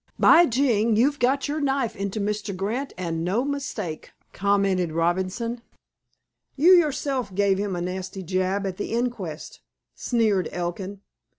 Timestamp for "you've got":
0.95-1.47